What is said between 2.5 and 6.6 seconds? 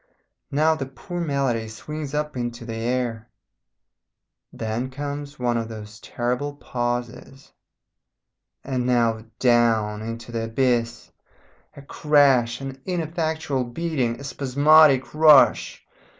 the air then comes one of those terrible